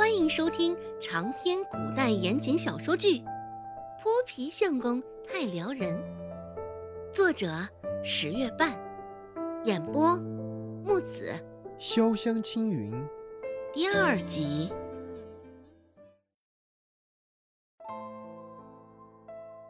[0.00, 3.18] 欢迎收听长篇古代言情小说剧
[4.02, 5.94] 《泼皮相公太撩人》，
[7.12, 7.68] 作者
[8.02, 8.72] 十月半，
[9.64, 10.16] 演播
[10.82, 11.34] 木子
[11.78, 12.90] 潇湘青云，
[13.74, 14.72] 第二集。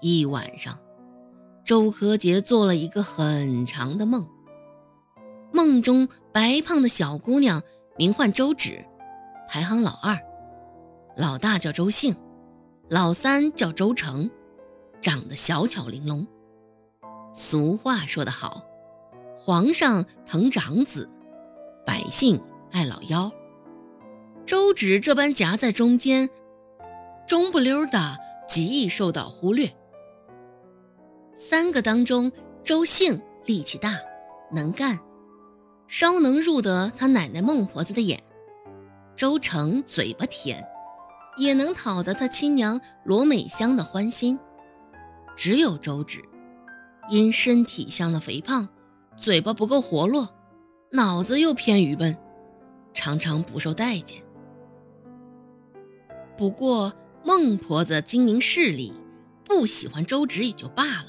[0.00, 0.78] 一晚上，
[1.64, 4.24] 周和杰做了一个很长的梦，
[5.52, 7.60] 梦中白胖的小姑娘
[7.96, 8.86] 名唤周芷。
[9.52, 10.16] 排行老二，
[11.16, 12.14] 老大叫周兴，
[12.88, 14.30] 老三叫周成，
[15.00, 16.26] 长得小巧玲珑。
[17.34, 18.64] 俗话说得好，
[19.36, 21.08] 皇上疼长子，
[21.84, 23.30] 百姓爱老幺。
[24.46, 26.30] 周芷这般夹在中间，
[27.26, 28.16] 中不溜的，
[28.48, 29.70] 极易受到忽略。
[31.34, 32.32] 三个当中，
[32.64, 33.98] 周兴力气大，
[34.50, 34.98] 能干，
[35.86, 38.22] 稍能入得他奶奶孟婆子的眼。
[39.16, 40.66] 周成嘴巴甜，
[41.36, 44.38] 也能讨得他亲娘罗美香的欢心。
[45.36, 46.22] 只有周芷，
[47.08, 48.68] 因身体上的肥胖，
[49.16, 50.28] 嘴巴不够活络，
[50.92, 52.16] 脑子又偏愚笨，
[52.92, 54.22] 常常不受待见。
[56.36, 56.92] 不过
[57.24, 58.92] 孟婆子精明势利，
[59.44, 61.06] 不喜欢周芷也就罢了，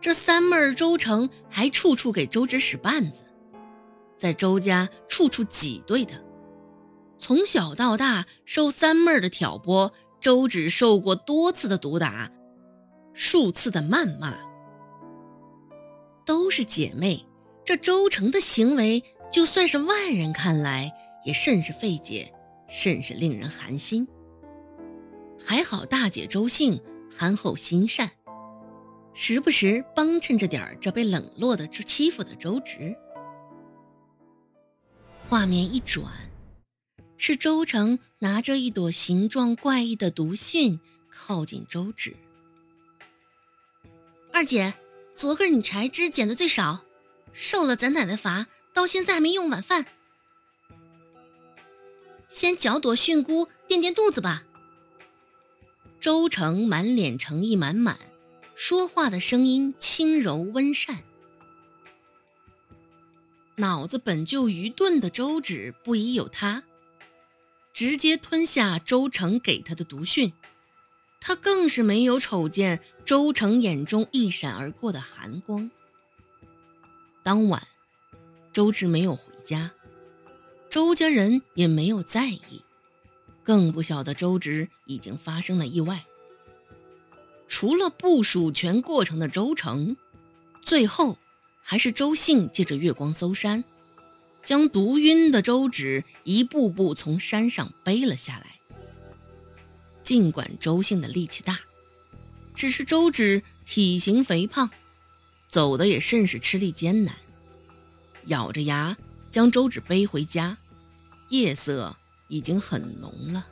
[0.00, 3.22] 这三妹儿周成还处处给周芷使绊子，
[4.16, 6.16] 在周家处处挤兑他。
[7.24, 12.28] 从小到大受三妹儿的挑拨，周芷受过多次的毒打，
[13.12, 14.36] 数次的谩骂。
[16.26, 17.24] 都是姐妹，
[17.64, 20.92] 这周成的行为，就算是外人看来，
[21.24, 22.34] 也甚是费解，
[22.68, 24.04] 甚是令人寒心。
[25.46, 26.82] 还好大姐周姓
[27.16, 28.10] 憨厚心善，
[29.14, 32.96] 时不时帮衬着点儿这被冷落的、欺负的周芷。
[35.28, 36.10] 画面一转。
[37.24, 42.16] 是周成拿着一朵形状怪异的毒蕈靠近周芷。
[44.32, 44.74] 二姐，
[45.14, 46.84] 昨个你柴枝捡的最少，
[47.32, 49.86] 受了咱奶奶罚，到现在还没用晚饭。
[52.28, 54.42] 先嚼朵蕈菇垫垫肚子吧。
[56.00, 57.98] 周成满脸诚意满满，
[58.56, 61.04] 说话的声音轻柔温善。
[63.58, 66.64] 脑子本就愚钝的周芷不疑有他。
[67.72, 70.32] 直接吞下周成给他的毒讯，
[71.20, 75.70] 他更是没有瞅见周成眼中一闪而过的寒光。
[77.22, 77.66] 当晚，
[78.52, 79.72] 周芷没有回家，
[80.68, 82.62] 周家人也没有在意，
[83.42, 86.04] 更不晓得周直已经发生了意外。
[87.48, 89.96] 除了部署全过程的周成，
[90.62, 91.18] 最后
[91.62, 93.62] 还是周信借着月光搜山。
[94.44, 98.56] 将毒晕的周芷一步步从山上背了下来。
[100.02, 101.60] 尽管周姓的力气大，
[102.54, 104.68] 只是周芷体型肥胖，
[105.48, 107.14] 走的也甚是吃力艰难。
[108.26, 108.96] 咬着牙
[109.30, 110.58] 将周芷背回家，
[111.28, 111.96] 夜色
[112.28, 113.46] 已经很浓了。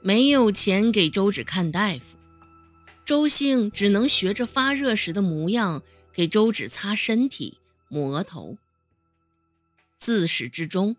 [0.00, 2.16] 没有钱给周芷看大夫，
[3.04, 5.82] 周姓只能学着发热时的模样
[6.12, 7.58] 给周芷擦身体、
[7.88, 8.56] 抹额头。
[10.06, 10.94] 自始至终，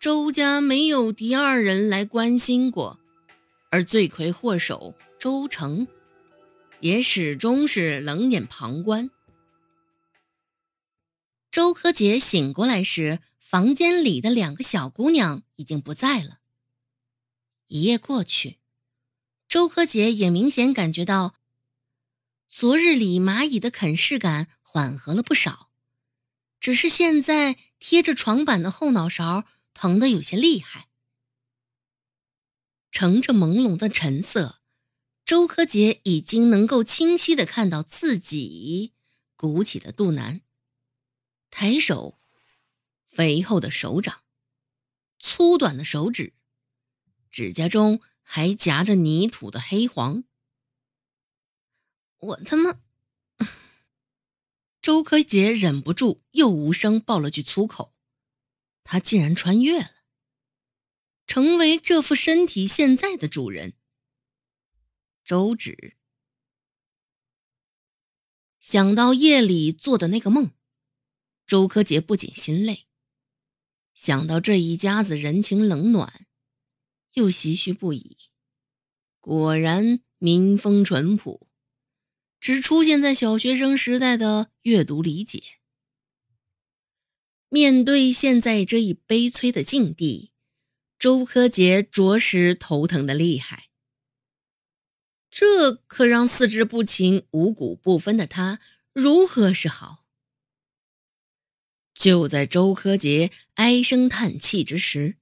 [0.00, 2.98] 周家没有第二人来关心过，
[3.70, 5.86] 而罪魁祸首周成
[6.80, 9.12] 也始终是冷眼旁观。
[11.52, 16.40] 周柯杰醒过来时，房间里的两个小姑娘已经不在了。
[17.68, 18.58] 一夜过去，
[19.46, 21.36] 周柯杰也明显感觉到，
[22.48, 25.68] 昨日里蚂蚁的啃噬感缓和了不少。
[26.58, 29.44] 只是现在贴着床板的后脑勺
[29.74, 30.88] 疼得有些厉害。
[32.92, 34.60] 乘着朦胧的晨色，
[35.24, 38.94] 周柯杰已经能够清晰的看到自己
[39.34, 40.42] 鼓起的肚腩。
[41.50, 42.20] 抬手，
[43.08, 44.22] 肥厚的手掌，
[45.18, 46.34] 粗短的手指，
[47.32, 50.22] 指甲中还夹着泥土的黑黄。
[52.18, 52.78] 我他妈！
[54.82, 57.94] 周柯杰忍不住又无声爆了句粗口，
[58.82, 59.90] 他竟然穿越了，
[61.24, 63.74] 成为这副身体现在的主人。
[65.22, 65.96] 周芷
[68.58, 70.50] 想到夜里做的那个梦，
[71.46, 72.88] 周柯杰不仅心累，
[73.94, 76.26] 想到这一家子人情冷暖，
[77.12, 78.16] 又唏嘘不已。
[79.20, 81.51] 果然民风淳朴。
[82.42, 85.44] 只出现在小学生时代的阅读理解。
[87.48, 90.32] 面对现在这一悲催的境地，
[90.98, 93.68] 周柯杰着实头疼的厉害。
[95.30, 98.58] 这可让四肢不勤、五谷不分的他
[98.92, 100.04] 如何是好？
[101.94, 105.16] 就在周柯杰唉声叹气之时，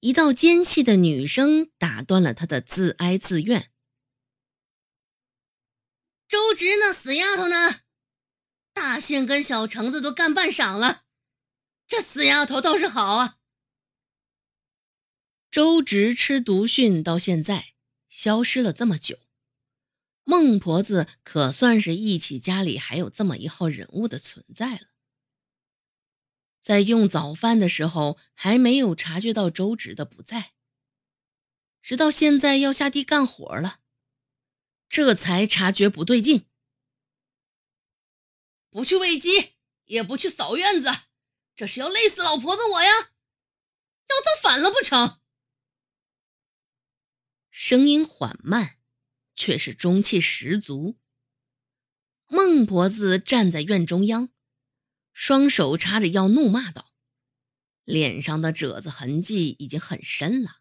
[0.00, 3.70] 一道尖细的女声打断了他的自哀自怨
[6.52, 7.80] ：“周直那死丫头呢？
[8.74, 11.04] 大县跟小橙子都干半晌了，
[11.86, 13.38] 这死丫头倒是好啊！”
[15.50, 17.72] 周直吃毒训到现在。
[18.06, 19.18] 消失了这么久，
[20.24, 24.88] 孟婆子可算是忆起家里还有这么一号人物的存在了。
[26.60, 30.52] 在用早饭的时候，还没有察觉到周直的不在，
[31.80, 33.80] 直到现在要下地干活了，
[34.92, 36.44] 这才察觉不对劲。
[38.68, 39.54] 不去喂鸡，
[39.86, 40.90] 也不去扫院子，
[41.56, 42.90] 这是要累死老婆子我呀！
[42.90, 45.18] 要造反了不成？
[47.50, 48.80] 声音缓慢，
[49.34, 50.98] 却是中气十足。
[52.26, 54.28] 孟婆子站在院中央，
[55.14, 56.92] 双手叉着腰，怒骂道
[57.84, 60.60] ：“脸上的褶子痕迹已经很深了，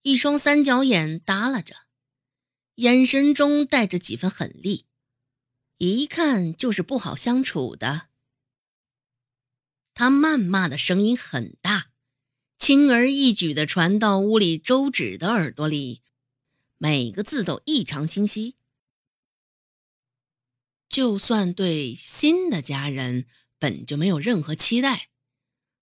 [0.00, 1.83] 一双三角眼耷拉着，
[2.76, 4.86] 眼神中带着几分狠厉，
[5.78, 8.08] 一看就是不好相处的。”
[9.94, 11.90] 他谩骂的声音很大。
[12.56, 16.00] 轻而易举的传到屋里周芷的耳朵里，
[16.78, 18.54] 每个字都异常清晰。
[20.88, 23.26] 就算对新的家人
[23.58, 25.10] 本就没有任何期待，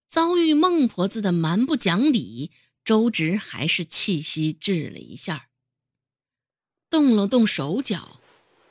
[0.09, 2.51] 遭遇孟婆子的蛮不讲理，
[2.83, 5.51] 周芷还是气息滞了一下，
[6.93, 8.21] 动了动手脚，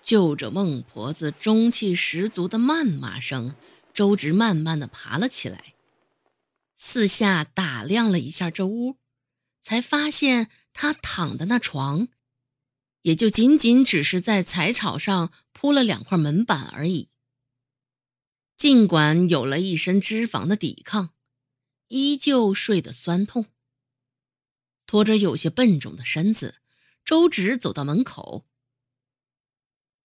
[0.04, 3.56] 就着孟婆子中气十足的谩骂声，
[3.96, 5.74] 周直慢慢的爬了起来。
[6.78, 8.98] 四下打量了一下这屋，
[9.60, 12.10] 才发现他躺的那床，
[13.02, 17.10] 也就仅仅只是在柴草上铺了两块门板而已。
[18.56, 21.10] 尽管有了一身脂肪的抵抗，
[21.88, 23.48] 依旧睡得酸痛。
[24.86, 26.61] 拖着有些笨重的身子，
[27.04, 28.48] 周芷走到门口，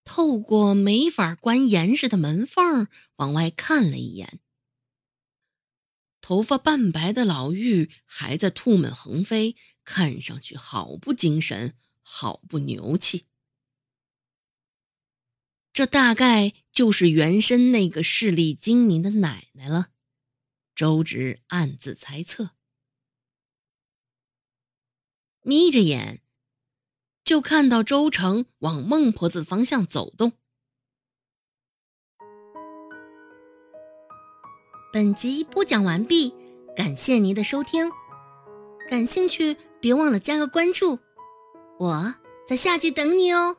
[0.03, 4.39] 透过没法关严实的门缝往外看了一眼。
[6.19, 9.55] 头发半白的老妪还在吐沫横飞，
[9.85, 13.27] 看上去好不精神，好不牛气。
[15.71, 19.91] 这大概就是原身那个势力精明的奶奶了。
[20.75, 22.55] 周芷暗自猜测，
[25.41, 26.21] 眯着眼，
[27.27, 30.31] 就看到周成往孟婆子方向走动。
[34.93, 36.33] 本集播讲完毕，
[36.73, 37.91] 感谢您的收听。
[38.89, 40.99] 感兴趣别忘了加个关注，
[41.77, 42.15] 我
[42.47, 43.57] 在下集等你哦。